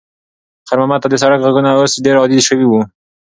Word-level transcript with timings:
خیر 0.67 0.77
محمد 0.81 1.01
ته 1.03 1.07
د 1.09 1.15
سړک 1.23 1.39
غږونه 1.45 1.69
اوس 1.73 1.91
ډېر 2.05 2.15
عادي 2.21 2.39
شوي 2.47 2.65
وو. 2.67 2.81